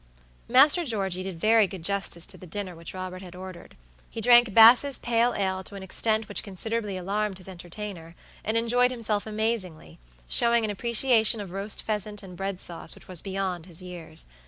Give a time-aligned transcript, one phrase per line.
[0.49, 3.77] Master Georgey did very good justice to the dinner which Robert had ordered.
[4.09, 8.89] He drank Bass' pale ale to an extent which considerably alarmed his entertainer, and enjoyed
[8.89, 13.83] himself amazingly, showing an appreciation of roast pheasant and bread sauce which was beyond his
[13.83, 14.25] years.